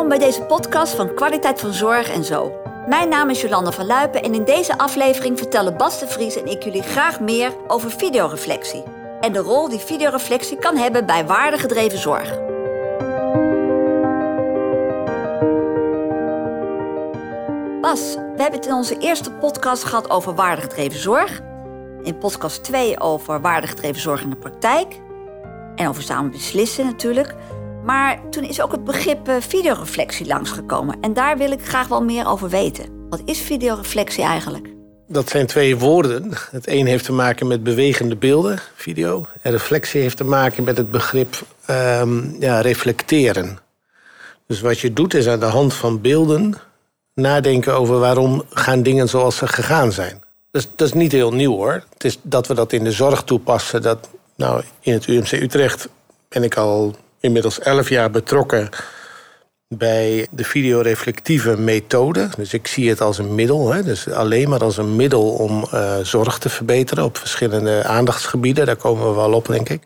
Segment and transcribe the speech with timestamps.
[0.00, 2.52] Welkom bij deze podcast van Kwaliteit van Zorg en Zo.
[2.86, 6.46] Mijn naam is Jolanda van Luipen en in deze aflevering vertellen Bas de Vries en
[6.46, 8.82] ik jullie graag meer over videoreflectie.
[9.20, 12.28] En de rol die videoreflectie kan hebben bij waardegedreven zorg.
[17.80, 21.40] Bas, we hebben het in onze eerste podcast gehad over waardegedreven zorg.
[22.02, 25.00] In podcast 2 over waardegedreven zorg in de praktijk.
[25.74, 27.34] En over samen beslissen natuurlijk.
[27.84, 31.00] Maar toen is ook het begrip eh, videoreflectie langsgekomen.
[31.00, 33.08] En daar wil ik graag wel meer over weten.
[33.08, 34.68] Wat is videoreflectie eigenlijk?
[35.08, 36.32] Dat zijn twee woorden.
[36.50, 39.26] Het een heeft te maken met bewegende beelden, video.
[39.42, 43.58] En reflectie heeft te maken met het begrip um, ja, reflecteren.
[44.46, 46.54] Dus wat je doet is aan de hand van beelden
[47.14, 50.22] nadenken over waarom gaan dingen zoals ze gegaan zijn.
[50.50, 51.84] Dus dat is niet heel nieuw hoor.
[51.92, 53.82] Het is dat we dat in de zorg toepassen.
[53.82, 55.88] Dat, nou, in het UMC Utrecht
[56.28, 58.68] ben ik al inmiddels elf jaar betrokken
[59.68, 62.28] bij de videoreflectieve methode.
[62.36, 65.66] Dus ik zie het als een middel, hè, dus alleen maar als een middel om
[65.74, 68.66] uh, zorg te verbeteren op verschillende aandachtsgebieden.
[68.66, 69.82] Daar komen we wel op, denk ik.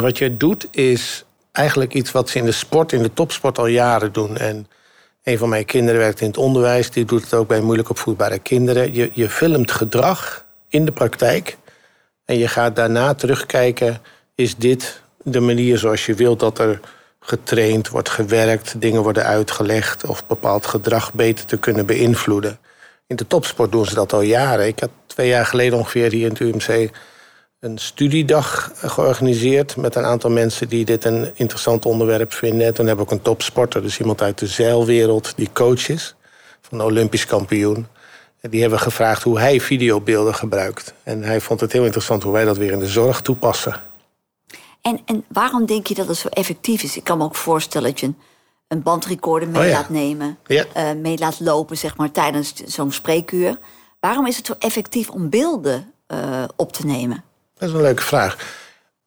[0.00, 3.66] Wat je doet is eigenlijk iets wat ze in de sport, in de topsport al
[3.66, 4.36] jaren doen.
[4.36, 4.66] En
[5.22, 8.38] een van mijn kinderen werkt in het onderwijs, die doet het ook bij moeilijk opvoedbare
[8.38, 8.94] kinderen.
[8.94, 11.56] Je, je filmt gedrag in de praktijk
[12.24, 14.00] en je gaat daarna terugkijken:
[14.34, 15.00] is dit
[15.32, 16.80] de manier zoals je wilt dat er
[17.20, 22.58] getraind wordt, gewerkt, dingen worden uitgelegd of bepaald gedrag beter te kunnen beïnvloeden.
[23.06, 24.66] In de topsport doen ze dat al jaren.
[24.66, 26.90] Ik had twee jaar geleden ongeveer hier in het UMC
[27.60, 32.66] een studiedag georganiseerd met een aantal mensen die dit een interessant onderwerp vinden.
[32.66, 36.14] En toen heb ik een topsporter, dus iemand uit de zeilwereld die coach is,
[36.60, 37.86] van de Olympisch kampioen.
[38.40, 40.94] En die hebben gevraagd hoe hij videobeelden gebruikt.
[41.02, 43.76] En hij vond het heel interessant hoe wij dat weer in de zorg toepassen.
[44.86, 46.96] En, en waarom denk je dat het zo effectief is?
[46.96, 48.16] Ik kan me ook voorstellen dat je een,
[48.68, 50.64] een bandrecorder mee oh laat nemen, ja.
[50.76, 53.58] uh, mee laat lopen zeg maar, tijdens zo'n spreekuur.
[54.00, 57.24] Waarom is het zo effectief om beelden uh, op te nemen?
[57.54, 58.36] Dat is een leuke vraag.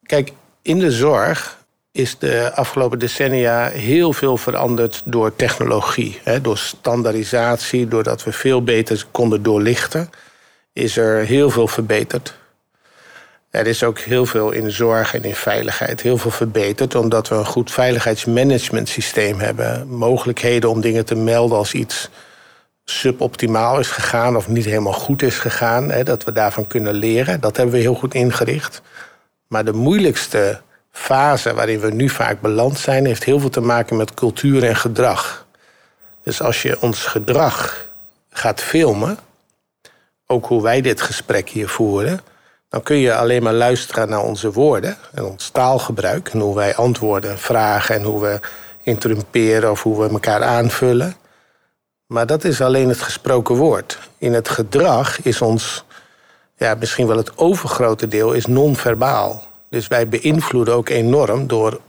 [0.02, 0.32] Kijk,
[0.62, 6.20] in de zorg is de afgelopen decennia heel veel veranderd door technologie.
[6.24, 10.10] Hè, door standaardisatie, doordat we veel beter konden doorlichten,
[10.72, 12.38] is er heel veel verbeterd.
[13.50, 17.34] Er is ook heel veel in zorg en in veiligheid heel veel verbeterd, omdat we
[17.34, 19.88] een goed veiligheidsmanagementsysteem hebben.
[19.88, 22.10] Mogelijkheden om dingen te melden als iets
[22.84, 25.90] suboptimaal is gegaan of niet helemaal goed is gegaan.
[25.90, 27.40] Hè, dat we daarvan kunnen leren.
[27.40, 28.82] Dat hebben we heel goed ingericht.
[29.46, 33.96] Maar de moeilijkste fase waarin we nu vaak beland zijn, heeft heel veel te maken
[33.96, 35.46] met cultuur en gedrag.
[36.22, 37.88] Dus als je ons gedrag
[38.30, 39.18] gaat filmen,
[40.26, 42.20] ook hoe wij dit gesprek hier voeren,
[42.70, 46.28] dan kun je alleen maar luisteren naar onze woorden en ons taalgebruik.
[46.28, 48.40] En hoe wij antwoorden, vragen en hoe we
[48.82, 51.16] interrumperen of hoe we elkaar aanvullen.
[52.06, 53.98] Maar dat is alleen het gesproken woord.
[54.18, 55.84] In het gedrag is ons,
[56.56, 59.42] ja, misschien wel het overgrote deel, is non-verbaal.
[59.68, 61.80] Dus wij beïnvloeden ook enorm door,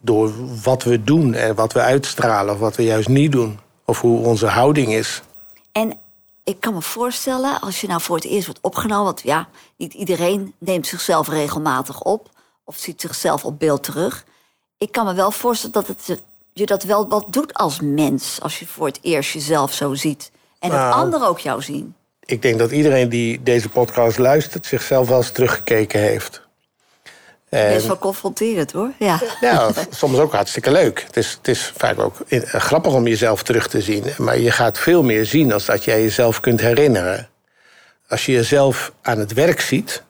[0.00, 3.58] door wat we doen en wat we uitstralen of wat we juist niet doen.
[3.84, 5.22] Of hoe onze houding is.
[5.72, 5.98] En
[6.46, 9.94] ik kan me voorstellen, als je nou voor het eerst wordt opgenomen, want ja, niet
[9.94, 12.28] iedereen neemt zichzelf regelmatig op
[12.64, 14.24] of ziet zichzelf op beeld terug.
[14.78, 16.20] Ik kan me wel voorstellen dat het,
[16.52, 20.30] je dat wel wat doet als mens, als je voor het eerst jezelf zo ziet.
[20.58, 21.94] En dat nou, anderen ook jou zien.
[22.24, 26.45] Ik denk dat iedereen die deze podcast luistert, zichzelf wel eens teruggekeken heeft.
[27.56, 28.90] Is wel confronterend hoor.
[28.98, 29.20] Ja.
[29.40, 31.02] ja, soms ook hartstikke leuk.
[31.06, 34.04] Het is, het is vaak ook grappig om jezelf terug te zien.
[34.16, 37.28] Maar je gaat veel meer zien als dat jij jezelf kunt herinneren.
[38.08, 40.02] Als je jezelf aan het werk ziet,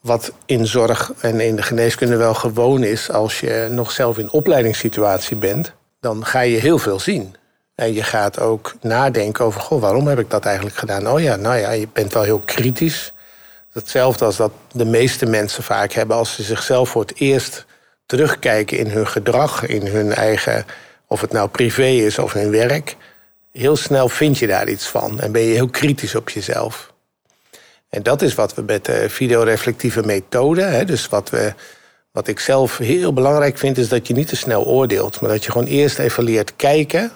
[0.00, 4.30] wat in zorg en in de geneeskunde wel gewoon is als je nog zelf in
[4.30, 7.36] opleidingssituatie bent, dan ga je heel veel zien.
[7.74, 11.08] En je gaat ook nadenken over, goh, waarom heb ik dat eigenlijk gedaan?
[11.08, 13.12] Oh ja, nou ja, je bent wel heel kritisch
[13.76, 17.64] hetzelfde als dat de meeste mensen vaak hebben als ze zichzelf voor het eerst
[18.06, 20.66] terugkijken in hun gedrag, in hun eigen,
[21.06, 22.96] of het nou privé is of hun werk.
[23.52, 26.92] Heel snel vind je daar iets van en ben je heel kritisch op jezelf.
[27.88, 31.54] En dat is wat we met de videoreflectieve methode, hè, dus wat, we,
[32.12, 35.44] wat ik zelf heel belangrijk vind, is dat je niet te snel oordeelt, maar dat
[35.44, 37.12] je gewoon eerst even leert kijken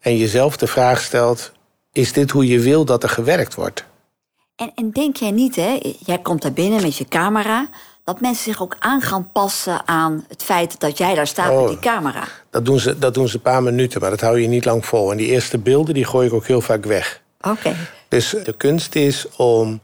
[0.00, 1.52] en jezelf de vraag stelt:
[1.92, 3.84] is dit hoe je wil dat er gewerkt wordt?
[4.56, 7.68] En, en denk jij niet, hè, jij komt daar binnen met je camera,
[8.04, 11.62] dat mensen zich ook aan gaan passen aan het feit dat jij daar staat met
[11.62, 12.24] oh, die camera?
[12.50, 14.86] Dat doen, ze, dat doen ze een paar minuten, maar dat hou je niet lang
[14.86, 15.10] vol.
[15.10, 17.20] En die eerste beelden die gooi ik ook heel vaak weg.
[17.40, 17.76] Oké.
[18.08, 19.80] Dus de kunst is om.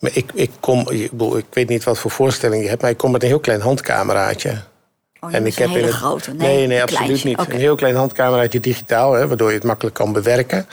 [0.00, 3.10] Ik, ik, kom, ik, ik weet niet wat voor voorstelling je hebt, maar ik kom
[3.10, 4.62] met een heel klein handcameraatje.
[5.20, 6.32] Oh, en ik heb een hele grote?
[6.32, 7.38] Nee, nee, nee absoluut niet.
[7.38, 10.66] Een heel klein handcameraatje digitaal, hè, waardoor je het makkelijk kan bewerken.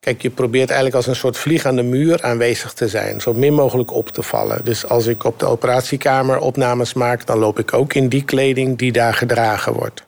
[0.00, 3.20] Kijk, je probeert eigenlijk als een soort vlieg aan de muur aanwezig te zijn.
[3.20, 4.64] Zo min mogelijk op te vallen.
[4.64, 7.26] Dus als ik op de operatiekamer opnames maak...
[7.26, 10.04] dan loop ik ook in die kleding die daar gedragen wordt.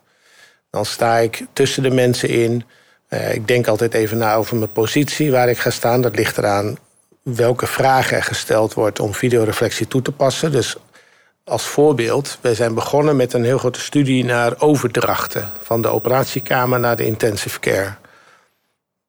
[0.71, 2.65] Dan sta ik tussen de mensen in.
[3.09, 6.01] Uh, ik denk altijd even na over mijn positie waar ik ga staan.
[6.01, 6.77] Dat ligt eraan
[7.23, 10.53] welke vragen er gesteld wordt om videoreflectie toe te passen.
[10.53, 10.77] Dus
[11.45, 16.81] als voorbeeld, wij zijn begonnen met een heel grote studie naar overdrachten van de operatiekamer
[16.81, 17.95] naar de intensive care.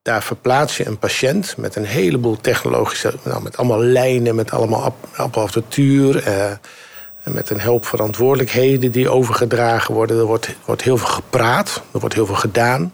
[0.03, 4.95] Daar verplaats je een patiënt met een heleboel technologische, nou, met allemaal lijnen, met allemaal
[5.15, 6.51] apparatuur, eh,
[7.23, 10.17] met een hoop verantwoordelijkheden die overgedragen worden.
[10.17, 12.93] Er wordt, wordt heel veel gepraat, er wordt heel veel gedaan.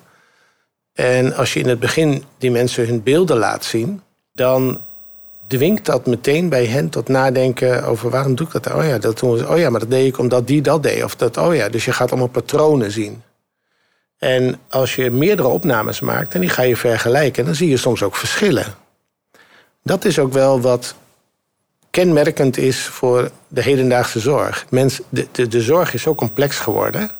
[0.94, 4.02] En als je in het begin die mensen hun beelden laat zien,
[4.34, 4.82] dan
[5.48, 8.74] dwingt dat meteen bij hen tot nadenken over waarom doe ik dat?
[8.74, 11.04] Oh ja, dat doen we, oh ja, maar dat deed ik omdat die dat deed.
[11.04, 13.22] Of dat, oh ja, dus je gaat allemaal patronen zien.
[14.20, 18.04] En als je meerdere opnames maakt en die ga je vergelijken, dan zie je soms
[18.04, 18.66] ook verschillen.
[19.84, 20.96] Dat is ook wel wat
[21.90, 24.66] kenmerkend is voor de hedendaagse zorg.
[24.70, 27.12] Mens, de, de, de zorg is zo complex geworden,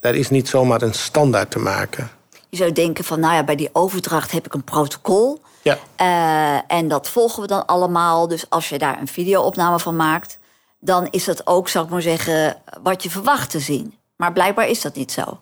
[0.00, 2.10] daar is niet zomaar een standaard te maken.
[2.48, 5.42] Je zou denken van, nou ja, bij die overdracht heb ik een protocol.
[5.62, 5.78] Ja.
[6.00, 8.28] Uh, en dat volgen we dan allemaal.
[8.28, 10.38] Dus als je daar een videoopname van maakt,
[10.78, 13.94] dan is dat ook, zou ik maar zeggen, wat je verwacht te zien.
[14.16, 15.38] Maar blijkbaar is dat niet zo.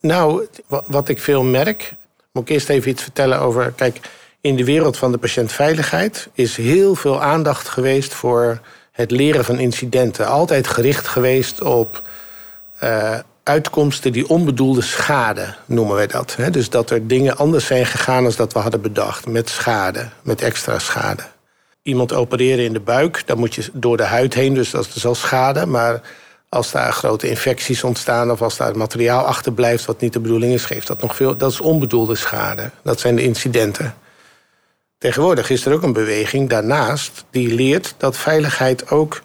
[0.00, 0.46] Nou,
[0.86, 1.92] wat ik veel merk,
[2.32, 3.72] moet ik eerst even iets vertellen over.
[3.72, 4.00] Kijk,
[4.40, 8.60] in de wereld van de patiëntveiligheid is heel veel aandacht geweest voor
[8.92, 10.26] het leren van incidenten.
[10.26, 12.02] Altijd gericht geweest op
[12.82, 16.36] uh, uitkomsten die onbedoelde schade, noemen wij dat.
[16.50, 19.26] Dus dat er dingen anders zijn gegaan dan dat we hadden bedacht.
[19.26, 21.22] Met schade, met extra schade.
[21.82, 25.06] Iemand opereren in de buik, dan moet je door de huid heen, dus dat is
[25.06, 25.66] al schade.
[25.66, 26.00] Maar
[26.48, 30.64] als daar grote infecties ontstaan of als daar materiaal achterblijft wat niet de bedoeling is,
[30.64, 31.36] geeft dat nog veel.
[31.36, 32.70] Dat is onbedoelde schade.
[32.82, 33.94] Dat zijn de incidenten.
[34.98, 39.22] Tegenwoordig is er ook een beweging daarnaast die leert dat veiligheid ook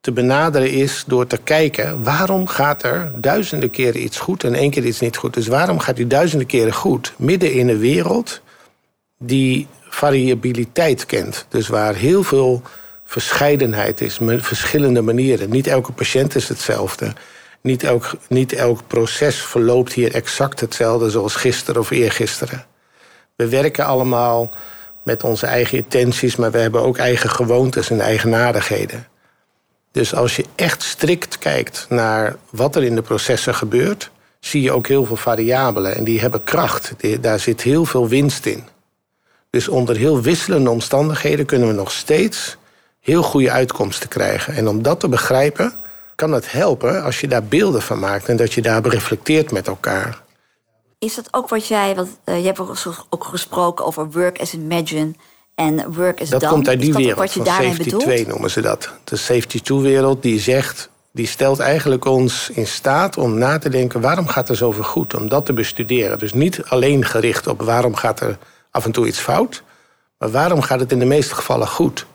[0.00, 4.70] te benaderen is door te kijken waarom gaat er duizenden keren iets goed en één
[4.70, 5.34] keer iets niet goed.
[5.34, 8.40] Dus waarom gaat die duizenden keren goed midden in een wereld
[9.18, 11.46] die variabiliteit kent.
[11.48, 12.62] Dus waar heel veel
[13.04, 15.50] verscheidenheid is, verschillende manieren.
[15.50, 17.12] Niet elke patiënt is hetzelfde.
[17.60, 22.66] Niet elk, niet elk proces verloopt hier exact hetzelfde zoals gisteren of eergisteren.
[23.36, 24.50] We werken allemaal
[25.02, 29.06] met onze eigen intenties, maar we hebben ook eigen gewoontes en eigenaardigheden.
[29.92, 34.10] Dus als je echt strikt kijkt naar wat er in de processen gebeurt,
[34.40, 36.92] zie je ook heel veel variabelen en die hebben kracht.
[37.20, 38.64] daar zit heel veel winst in.
[39.50, 42.56] Dus onder heel wisselende omstandigheden kunnen we nog steeds
[43.04, 44.54] heel goede uitkomsten krijgen.
[44.54, 45.72] En om dat te begrijpen,
[46.14, 49.66] kan het helpen als je daar beelden van maakt en dat je daar reflecteert met
[49.66, 50.22] elkaar.
[50.98, 52.60] Is dat ook wat jij, want uh, je hebt
[53.10, 55.12] ook gesproken over work as imagine
[55.54, 56.52] en work as dat done.
[56.52, 58.90] komt uit die wereld van Safety 2 noemen ze dat.
[59.04, 63.68] De Safety 2 wereld die zegt, die stelt eigenlijk ons in staat om na te
[63.68, 66.18] denken waarom gaat er zoveel goed, om dat te bestuderen.
[66.18, 68.38] Dus niet alleen gericht op waarom gaat er
[68.70, 69.62] af en toe iets fout,
[70.18, 72.06] maar waarom gaat het in de meeste gevallen goed.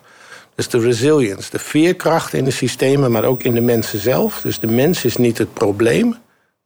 [0.60, 4.40] Dus de resilience, de veerkracht in de systemen, maar ook in de mensen zelf.
[4.40, 6.16] Dus de mens is niet het probleem,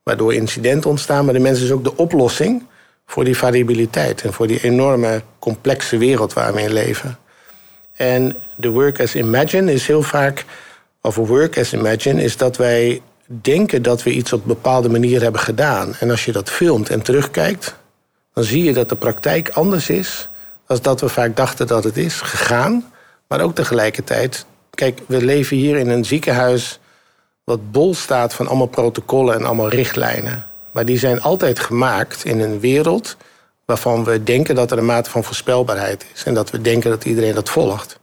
[0.02, 2.62] waardoor incidenten ontstaan, maar de mens is ook de oplossing
[3.06, 7.18] voor die variabiliteit en voor die enorme complexe wereld waar we in leven.
[7.92, 10.44] En de work as imagine is heel vaak,
[11.00, 15.22] of work as imagine, is dat wij denken dat we iets op een bepaalde manier
[15.22, 15.94] hebben gedaan.
[16.00, 17.76] En als je dat filmt en terugkijkt,
[18.32, 20.28] dan zie je dat de praktijk anders is
[20.66, 22.92] dan dat we vaak dachten dat het is gegaan.
[23.34, 26.78] Maar ook tegelijkertijd, kijk, we leven hier in een ziekenhuis
[27.44, 30.46] wat bol staat van allemaal protocollen en allemaal richtlijnen.
[30.70, 33.16] Maar die zijn altijd gemaakt in een wereld
[33.64, 36.24] waarvan we denken dat er een mate van voorspelbaarheid is.
[36.24, 37.98] En dat we denken dat iedereen dat volgt.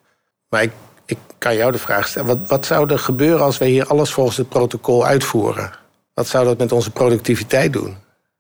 [0.49, 0.71] Maar ik,
[1.05, 4.11] ik kan jou de vraag stellen: wat, wat zou er gebeuren als we hier alles
[4.11, 5.71] volgens het protocol uitvoeren?
[6.13, 7.97] Wat zou dat met onze productiviteit doen?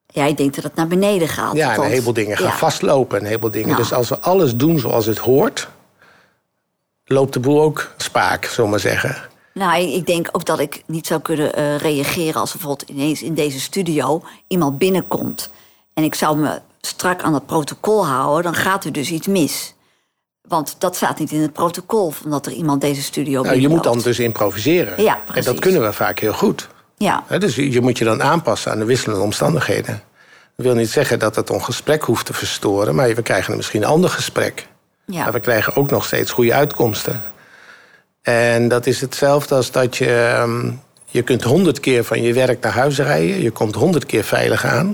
[0.07, 1.55] Ja, ik denk dat het naar beneden gaat.
[1.55, 3.19] Ja, en een heleboel dingen gaan vastlopen.
[3.19, 3.75] Een heleboel dingen.
[3.75, 5.67] Dus als we alles doen zoals het hoort,
[7.11, 9.15] loopt de boel ook spaak, zullen we maar zeggen.
[9.53, 13.33] Nou, ik denk ook dat ik niet zou kunnen uh, reageren als bijvoorbeeld ineens in
[13.33, 15.49] deze studio iemand binnenkomt.
[15.93, 19.73] En ik zou me strak aan het protocol houden, dan gaat er dus iets mis.
[20.47, 23.83] Want dat staat niet in het protocol, omdat er iemand deze studio nou, Je moet
[23.83, 25.03] dan dus improviseren.
[25.03, 25.45] Ja, precies.
[25.45, 26.67] En dat kunnen we vaak heel goed.
[26.97, 27.23] Ja.
[27.37, 30.03] dus je moet je dan aanpassen aan de wisselende omstandigheden.
[30.55, 33.81] Dat wil niet zeggen dat het ons gesprek hoeft te verstoren, maar we krijgen misschien
[33.81, 34.67] een ander gesprek.
[35.11, 35.23] Ja.
[35.23, 37.21] Maar we krijgen ook nog steeds goede uitkomsten.
[38.21, 40.15] En dat is hetzelfde als dat je.
[40.15, 40.71] Ehm,
[41.05, 43.41] je kunt honderd keer van je werk naar huis rijden.
[43.41, 44.87] Je komt honderd keer veilig aan.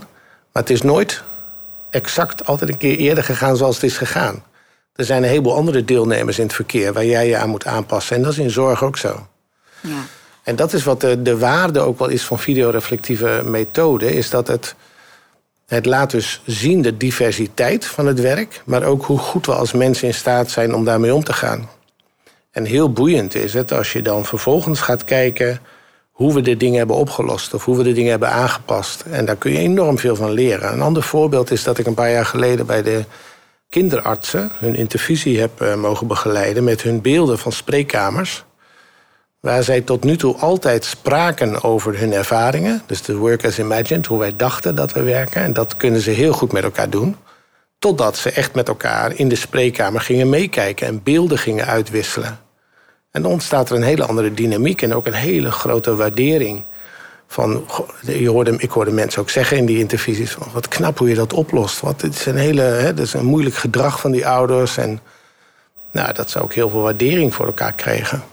[0.51, 1.23] Maar het is nooit
[1.89, 4.43] exact altijd een keer eerder gegaan zoals het is gegaan.
[4.95, 8.15] Er zijn een heleboel andere deelnemers in het verkeer waar jij je aan moet aanpassen.
[8.15, 9.27] En dat is in zorg ook zo.
[9.81, 10.05] Ja.
[10.43, 14.47] En dat is wat de, de waarde ook wel is van videoreflectieve methode, is dat
[14.47, 14.75] het,
[15.67, 19.71] het laat dus zien de diversiteit van het werk, maar ook hoe goed we als
[19.71, 21.69] mensen in staat zijn om daarmee om te gaan.
[22.51, 25.59] En heel boeiend is het als je dan vervolgens gaat kijken
[26.11, 29.01] hoe we de dingen hebben opgelost of hoe we de dingen hebben aangepast.
[29.01, 30.73] En daar kun je enorm veel van leren.
[30.73, 33.05] Een ander voorbeeld is dat ik een paar jaar geleden bij de
[33.69, 38.45] kinderartsen hun intervisie heb eh, mogen begeleiden met hun beelden van spreekkamers.
[39.39, 42.81] Waar zij tot nu toe altijd spraken over hun ervaringen.
[42.85, 45.41] Dus de work as imagined, hoe wij dachten dat we werken.
[45.41, 47.15] En dat kunnen ze heel goed met elkaar doen.
[47.79, 52.39] Totdat ze echt met elkaar in de spreekkamer gingen meekijken en beelden gingen uitwisselen.
[53.11, 56.63] En dan ontstaat er een hele andere dynamiek en ook een hele grote waardering.
[57.27, 57.65] Van,
[58.01, 61.15] je hoorde, ik hoorde mensen ook zeggen in die interviews: van, wat knap hoe je
[61.15, 61.79] dat oplost.
[61.79, 64.77] Wat, het is een hele, hè, is een moeilijk gedrag van die ouders.
[64.77, 64.99] En
[65.91, 68.23] nou, dat ze ook heel veel waardering voor elkaar kregen.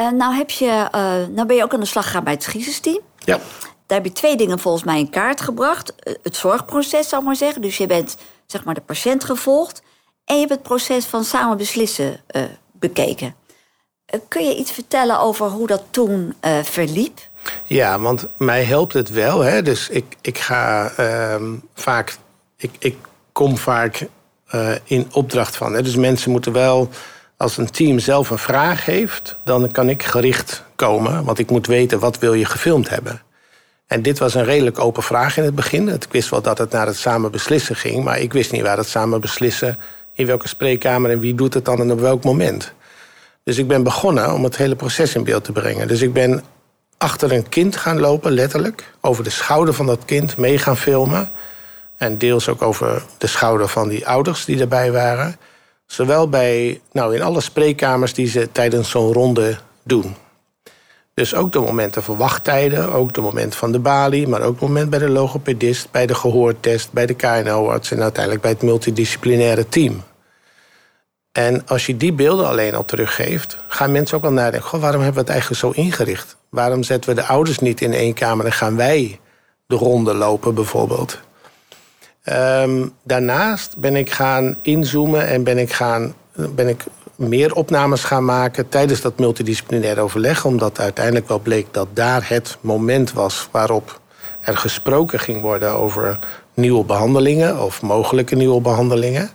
[0.00, 2.42] Uh, nou, heb je, uh, nou ben je ook aan de slag gegaan bij het
[2.42, 3.00] schiesersteam.
[3.18, 3.38] Ja.
[3.86, 5.94] Daar heb je twee dingen volgens mij in kaart gebracht.
[5.94, 7.62] Eh, het zorgproces, zal ik maar zeggen.
[7.62, 9.82] Dus je bent zeg maar, de patiënt gevolgd.
[10.24, 12.20] En je hebt het proces van samen beslissen
[12.72, 13.34] bekeken.
[14.28, 17.18] kun je iets vertellen over hoe dat toen verliep?
[17.64, 19.40] Ja, want mij helpt het wel.
[19.40, 19.62] Hè?
[19.62, 22.16] Dus ik, ik ga ehm, vaak.
[22.56, 22.96] Ik, ik
[23.32, 24.08] kom vaak
[24.84, 25.74] in opdracht van.
[25.74, 25.82] Hè?
[25.82, 26.90] Dus mensen moeten wel
[27.38, 31.24] als een team zelf een vraag heeft, dan kan ik gericht komen.
[31.24, 33.22] Want ik moet weten wat wil je gefilmd hebben.
[33.86, 35.88] En dit was een redelijk open vraag in het begin.
[35.88, 38.76] Ik wist wel dat het naar het samen beslissen ging, maar ik wist niet waar
[38.76, 39.78] het samen beslissen,
[40.12, 42.72] in welke spreekkamer en wie doet het dan en op welk moment.
[43.44, 45.88] Dus ik ben begonnen om het hele proces in beeld te brengen.
[45.88, 46.42] Dus ik ben
[46.96, 48.92] achter een kind gaan lopen, letterlijk.
[49.00, 51.28] Over de schouder van dat kind mee gaan filmen.
[51.96, 55.36] En deels ook over de schouder van die ouders die erbij waren.
[55.88, 60.16] Zowel bij, nou, in alle spreekkamers die ze tijdens zo'n ronde doen.
[61.14, 64.68] Dus ook de momenten van wachttijden, ook de moment van de balie, maar ook het
[64.68, 69.68] moment bij de logopedist, bij de gehoortest, bij de KNO-arts en uiteindelijk bij het multidisciplinaire
[69.68, 70.02] team.
[71.32, 75.02] En als je die beelden alleen al teruggeeft, gaan mensen ook wel nadenken: goh, waarom
[75.02, 76.36] hebben we het eigenlijk zo ingericht?
[76.48, 79.20] Waarom zetten we de ouders niet in één kamer en gaan wij
[79.66, 81.20] de ronde lopen, bijvoorbeeld?
[82.28, 86.84] Ehm, daarnaast ben ik gaan inzoomen en ben ik, gaan, ben ik
[87.16, 90.44] meer opnames gaan maken tijdens dat multidisciplinair overleg.
[90.44, 94.00] Omdat uiteindelijk wel bleek dat daar het moment was waarop
[94.40, 96.18] er gesproken ging worden over
[96.54, 99.30] nieuwe behandelingen of mogelijke nieuwe behandelingen.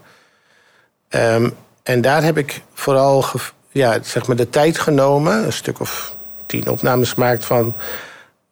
[1.10, 1.50] Ehm,
[1.84, 3.26] en daar heb ik vooral
[3.72, 7.74] ja, zeg maar de tijd genomen, een stuk of tien opnames gemaakt van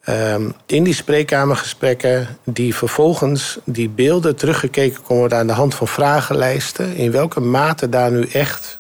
[0.02, 5.88] Ehm, in die spreekkamergesprekken, die vervolgens die beelden teruggekeken kon worden aan de hand van
[5.88, 8.80] vragenlijsten, in welke mate daar nu echt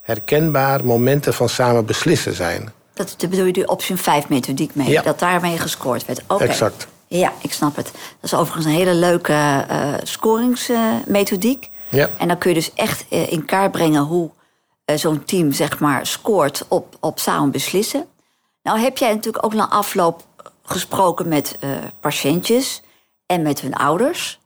[0.00, 2.72] herkenbaar momenten van samen beslissen zijn.
[2.92, 6.22] Dat bedoel je de option 5 methodiek mee, dat daarmee gescoord werd.
[6.26, 6.48] Okay.
[6.48, 6.86] Exact.
[7.06, 7.90] Ja, ik snap het.
[7.92, 11.70] Dat is overigens een hele leuke uh, scoringsmethodiek.
[11.88, 12.08] ja.
[12.18, 14.30] En dan kun je dus echt eh, in kaart brengen hoe
[14.86, 18.06] uh, zo'n team zeg maar, scoort op, op samen beslissen.
[18.62, 20.22] Nou heb jij natuurlijk ook na afloop
[20.72, 22.82] gesproken met uh, patiëntjes
[23.26, 24.40] en met hun ouders.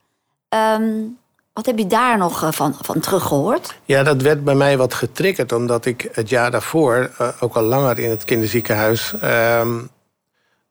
[0.49, 1.19] Um,
[1.53, 3.75] wat heb je daar nog uh, van, van teruggehoord?
[3.85, 7.63] Ja, dat werd bij mij wat getriggerd, omdat ik het jaar daarvoor, uh, ook al
[7.63, 9.89] langer in het kinderziekenhuis, um,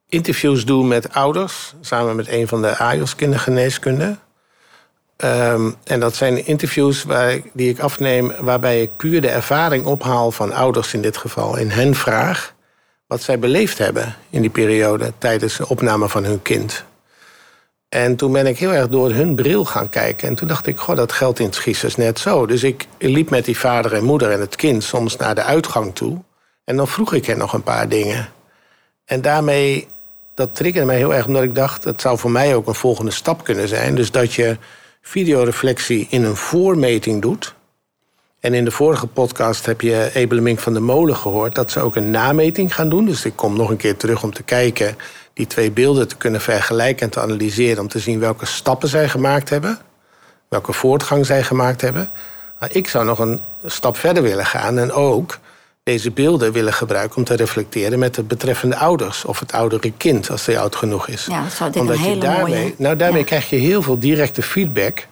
[0.07, 4.17] interviews doe met ouders, samen met een van de AJOS kindergeneeskunde.
[5.17, 7.05] Um, en dat zijn interviews
[7.53, 11.57] die ik afneem, waarbij ik puur de ervaring ophaal van ouders in dit geval.
[11.57, 12.54] In hen vraag
[13.07, 16.83] wat zij beleefd hebben in die periode tijdens de opname van hun kind.
[17.89, 20.27] En toen ben ik heel erg door hun bril gaan kijken.
[20.27, 22.45] En toen dacht ik, goh, dat geldt in het Schiessers net zo.
[22.45, 25.95] Dus ik liep met die vader en moeder en het kind soms naar de uitgang
[25.95, 26.21] toe.
[26.63, 28.29] En dan vroeg ik hen nog een paar dingen.
[29.05, 29.87] En daarmee,
[30.33, 31.83] dat triggerde mij heel erg, omdat ik dacht...
[31.83, 33.95] het zou voor mij ook een volgende stap kunnen zijn.
[33.95, 34.57] Dus dat je
[35.01, 37.54] videoreflectie in een voormeting doet...
[38.45, 41.95] En in de vorige podcast heb je Ebelemink van de Molen gehoord dat ze ook
[41.95, 43.05] een nameting gaan doen.
[43.05, 44.97] Dus ik kom nog een keer terug om te kijken,
[45.33, 47.81] die twee beelden te kunnen vergelijken en te analyseren.
[47.81, 49.79] Om te zien welke stappen zij gemaakt hebben,
[50.47, 52.09] welke voortgang zij gemaakt hebben.
[52.59, 55.39] Maar ik zou nog een stap verder willen gaan en ook
[55.83, 60.29] deze beelden willen gebruiken om te reflecteren met de betreffende ouders of het oudere kind
[60.29, 61.25] als hij oud genoeg is.
[61.25, 62.73] Ja, dat zou dit Omdat een hele je daarmee, mooie...
[62.77, 65.07] Nou, daarmee krijg je heel veel directe feedback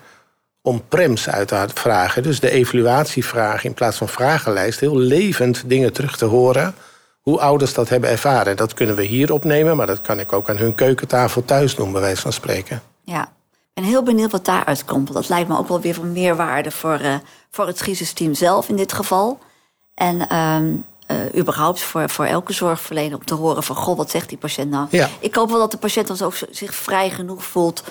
[0.65, 2.23] om prems uit te vragen.
[2.23, 4.79] Dus de evaluatievraag in plaats van vragenlijst.
[4.79, 6.75] Heel levend dingen terug te horen
[7.21, 8.57] hoe ouders dat hebben ervaren.
[8.57, 11.91] Dat kunnen we hier opnemen, maar dat kan ik ook aan hun keukentafel thuis doen,
[11.91, 12.81] bij wijze van spreken.
[13.01, 15.13] Ja, ik ben heel benieuwd wat daaruit komt.
[15.13, 17.15] Dat lijkt me ook wel weer van meerwaarde voor, uh,
[17.51, 19.39] voor het crisisteam zelf in dit geval.
[19.93, 23.75] En uh, überhaupt voor, voor elke zorgverlener om te horen van...
[23.75, 24.87] goh, wat zegt die patiënt nou?
[24.89, 25.09] Ja.
[25.19, 27.83] Ik hoop wel dat de patiënt dan ook zich vrij genoeg voelt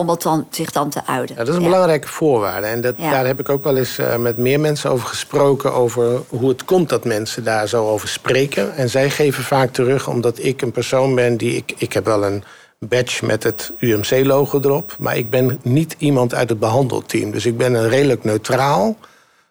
[0.00, 1.36] om het dan, zich dan te uiten.
[1.36, 2.66] Ja, dat is een belangrijke voorwaarde.
[2.66, 5.72] En dat, daar heb ik ook wel eens uh, met meer mensen over gesproken...
[5.72, 8.74] over hoe het komt dat mensen daar zo over spreken.
[8.76, 11.56] En zij geven vaak terug omdat ik een persoon ben die...
[11.56, 12.44] Ik, ik heb wel een
[12.78, 14.96] badge met het UMC-logo erop...
[14.98, 17.30] maar ik ben niet iemand uit het behandelteam.
[17.30, 18.96] Dus ik ben een redelijk neutraal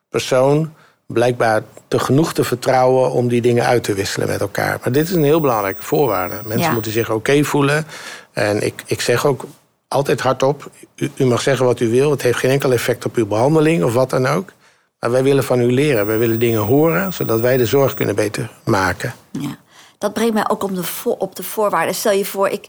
[0.10, 0.74] persoon
[1.14, 4.80] blijkbaar te genoeg te vertrouwen om die dingen uit te wisselen met elkaar.
[4.84, 6.36] Maar dit is een heel belangrijke voorwaarde.
[6.46, 7.86] Mensen moeten zich oké voelen.
[8.32, 9.46] En ik, ik zeg ook
[9.90, 12.12] altijd hardop: u, u mag zeggen wat u wil.
[12.12, 14.54] Het heeft geen enkel effect op uw behandeling of wat dan ook.
[15.00, 16.06] Maar wij willen van u leren.
[16.06, 19.14] Wij willen dingen horen, zodat wij de zorg kunnen beter maken.
[19.32, 19.58] Ja.
[19.98, 21.96] Dat brengt mij ook op de, op de voorwaarden.
[21.96, 22.68] Stel je voor, ik,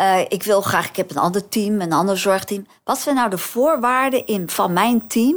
[0.00, 2.66] uh, ik wil graag, ik heb een ander team, een ander zorgteam.
[2.84, 5.36] Wat zijn nou de voorwaarden in, van mijn team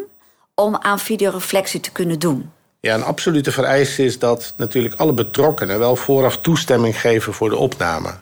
[0.54, 2.52] om aan videoreflectie te kunnen doen?
[2.80, 7.58] Ja, een absolute vereiste is dat natuurlijk alle betrokkenen wel vooraf toestemming geven voor de
[7.58, 8.14] opname.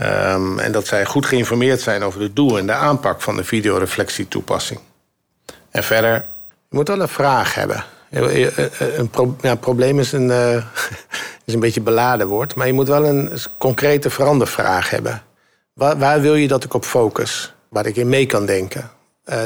[0.00, 3.44] Um, en dat zij goed geïnformeerd zijn over het doel en de aanpak van de
[3.44, 4.80] videoreflectietoepassing.
[5.70, 6.12] En verder,
[6.68, 7.84] je moet wel een vraag hebben.
[8.10, 10.54] Een pro ja, probleem is een, uh,
[11.46, 15.22] is een beetje beladen woord, maar je moet wel een concrete verandervraag hebben.
[15.72, 17.54] Waar, wil je dat ik op focus?
[17.68, 18.90] Waar ik in mee kan denken?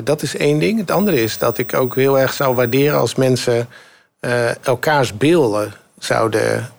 [0.05, 0.79] Dat is één ding.
[0.79, 3.69] Het andere is dat ik ook heel erg zou waarderen als mensen
[4.63, 6.71] elkaars beelden zouden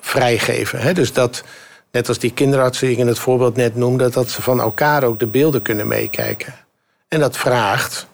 [0.00, 0.94] vrijgeven.
[0.94, 1.44] Dus dat,
[1.90, 5.04] net als die kinderarts die ik in het voorbeeld net noemde, dat ze van elkaar
[5.04, 6.54] ook de beelden kunnen meekijken.
[7.08, 8.06] En dat vraagt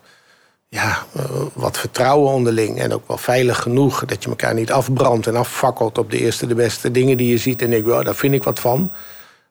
[0.69, 1.07] ja,
[1.53, 5.99] wat vertrouwen onderling en ook wel veilig genoeg dat je elkaar niet afbrandt en affakkelt
[5.99, 8.45] op de eerste de beste dingen die je ziet en denkt, wow, daar vind ik
[8.45, 8.93] wat van.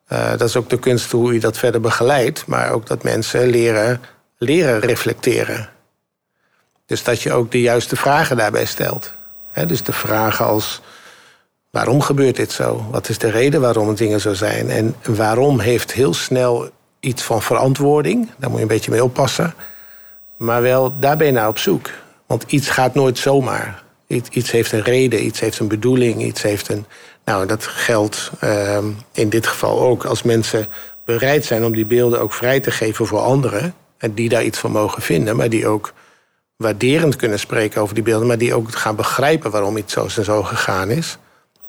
[0.08, 4.02] dat is ook de kunst hoe je dat verder begeleidt, maar ook dat mensen leren
[4.38, 5.70] leren reflecteren.
[6.86, 9.14] Dus dat je ook de juiste vragen daarbij stelt.
[9.68, 10.82] dus de vragen als:
[11.76, 12.86] waarom gebeurt dit zo?
[12.92, 14.70] Wat is de reden waarom dingen zo zijn?
[14.70, 18.30] En waarom heeft heel snel iets van verantwoording?
[18.38, 19.54] Daar moet je een beetje mee oppassen.
[20.38, 21.90] Maar wel, daar ben je naar op zoek.
[22.26, 23.84] Want iets gaat nooit zomaar.
[24.08, 26.86] Iets heeft een reden, iets heeft een bedoeling, iets heeft een.
[27.26, 28.78] Nou, dat geldt uh,
[29.12, 30.66] in dit geval ook als mensen
[31.06, 34.60] bereid zijn om die beelden ook vrij te geven voor anderen en die daar iets
[34.60, 35.94] van mogen vinden, maar die ook
[36.56, 40.24] waarderend kunnen spreken over die beelden, maar die ook gaan begrijpen waarom iets zo en
[40.24, 41.18] zo gegaan is.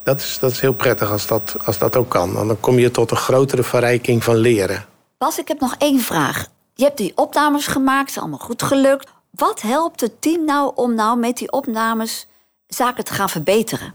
[0.06, 2.32] Dat is, dat is heel prettig als dat, als dat ook kan.
[2.32, 4.84] Want dan kom je tot een grotere verrijking van leren.
[5.18, 6.46] Bas, ik heb nog één vraag.
[6.74, 9.08] Je hebt die opnames gemaakt, allemaal goed gelukt.
[9.30, 12.26] Wat helpt het team nou om nou met die opnames
[12.66, 13.94] zaken te gaan verbeteren?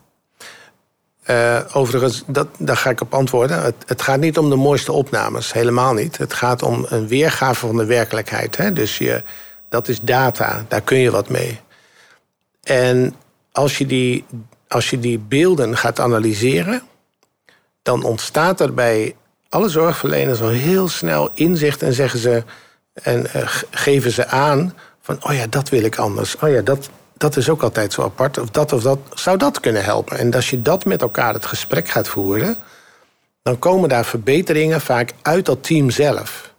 [1.30, 3.62] Uh, overigens, dat, daar ga ik op antwoorden.
[3.62, 6.18] Het, het, gaat niet om de mooiste opnames, helemaal niet.
[6.18, 8.58] Het gaat om een weergave van de werkelijkheid.
[8.58, 8.74] Hè?
[8.74, 9.24] Dus je,
[9.70, 11.60] dat is data, daar kun je wat mee.
[12.64, 13.16] En
[13.52, 14.26] als je die,
[14.72, 16.82] als je die beelden gaat analyseren,
[17.82, 19.16] dan ontstaat er bij
[19.50, 22.44] alle zorgverleners al heel snel inzicht en zeggen ze
[22.94, 26.36] en uh, geven ze aan van, oh ja, dat wil ik anders.
[26.38, 28.38] Oh ja, dat, dat is ook altijd zo apart.
[28.38, 30.18] Of dat of dat zou dat kunnen helpen.
[30.18, 32.58] En als je dat met elkaar het gesprek gaat voeren,
[33.42, 36.54] dan komen daar verbeteringen vaak uit dat team zelf.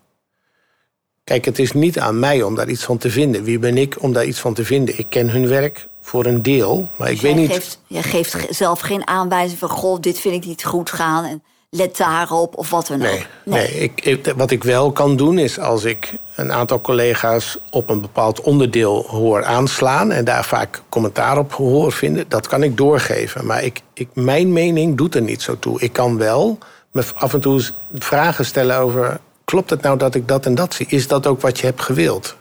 [1.25, 3.44] Kijk, het is niet aan mij om daar iets van te vinden.
[3.44, 4.98] Wie ben ik om daar iets van te vinden?
[4.98, 7.53] Ik ken hun werk voor een deel, maar ik weet niet.
[7.53, 11.25] Geeft, jij geeft zelf geen aanwijzing van: goh, dit vind ik niet goed gaan.
[11.25, 13.09] En let daarop of wat dan ook.
[13.09, 13.91] Nee, nee.
[14.03, 18.41] ik, wat ik wel kan doen is als ik een aantal collega's op een bepaald
[18.41, 23.47] onderdeel hoor aanslaan en daar vaak commentaar op hoor vinden, dat kan ik doorgeven.
[23.47, 25.81] Maar ik, ik, mijn mening doet er niet zo toe.
[25.81, 26.59] Ik kan wel
[26.91, 27.62] me af en toe
[27.95, 30.87] vragen stellen over: klopt het nou dat ik dat en dat zie?
[30.88, 32.37] Is dat ook wat je hebt gewild?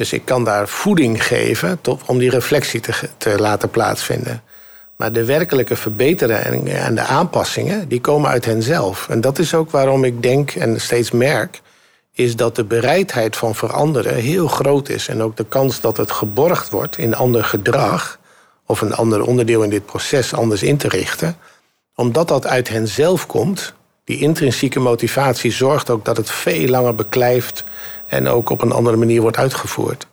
[0.00, 4.42] Dus ik kan daar voeding geven om die reflectie te, te laten plaatsvinden.
[4.96, 9.08] Maar de werkelijke verbeteringen en de aanpassingen, die komen uit henzelf.
[9.08, 11.60] En dat is ook waarom ik denk en steeds merk,
[12.12, 15.08] is dat de bereidheid van veranderen heel groot is.
[15.08, 18.18] En ook de kans dat het geborgd wordt in ander gedrag,
[18.66, 21.36] of een ander onderdeel in dit proces anders in te richten,
[21.94, 27.64] omdat dat uit henzelf komt, die intrinsieke motivatie zorgt ook dat het veel langer beklijft
[28.10, 30.06] en ook op een andere manier wordt uitgevoerd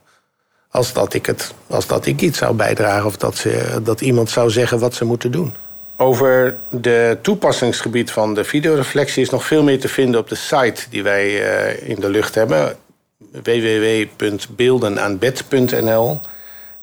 [0.70, 4.30] als dat ik, het, als dat ik iets zou bijdragen of dat, ze, dat iemand
[4.30, 5.54] zou zeggen wat ze moeten doen.
[5.96, 10.84] Over de toepassingsgebied van de videoreflectie is nog veel meer te vinden op de site
[10.90, 12.78] die wij uh, in de lucht hebben.
[13.32, 16.20] www.beeldenaanbed.nl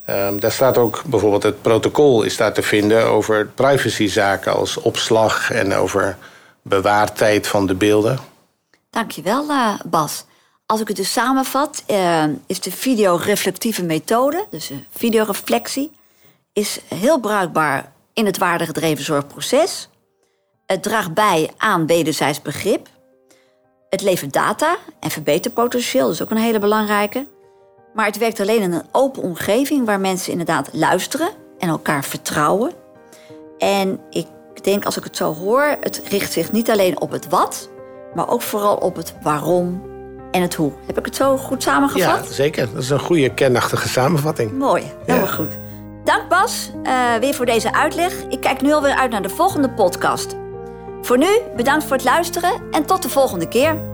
[0.05, 5.51] Ehm, daar staat ook bijvoorbeeld het protocol is daar te vinden over privacyzaken als opslag
[5.51, 6.17] en over
[6.63, 8.19] bewaartijd van de beelden.
[8.91, 10.25] Dankjewel, uh, Bas.
[10.67, 15.91] Als ik het dus samenvat, uh, is de videoreflectieve methode, dus een videoreflectie,
[16.53, 19.89] is heel bruikbaar in het waardegedreven zorgproces.
[20.67, 22.89] Het draagt bij aan wederzijds begrip.
[23.89, 27.27] Het levert data en verbeterpotentieel, dat is ook een hele belangrijke.
[27.95, 32.73] Maar het werkt alleen in een open omgeving waar mensen inderdaad luisteren en elkaar vertrouwen.
[33.59, 34.27] En ik
[34.63, 37.69] denk, als ik het zo hoor, het richt zich niet alleen op het wat,
[38.15, 39.94] maar ook vooral op het waarom
[40.35, 40.73] en het hoe.
[40.87, 42.27] Heb ik het zo goed samengevat?
[42.27, 42.69] Ja, zeker.
[42.73, 44.53] Dat is een goede, kernachtige samenvatting.
[44.53, 45.53] Mooi, helemaal goed.
[46.05, 48.13] Dank Bas, uh, weer voor deze uitleg.
[48.29, 50.35] Ik kijk nu alweer uit naar de volgende podcast.
[51.03, 53.94] Voor nu, bedankt voor het luisteren en tot de volgende keer.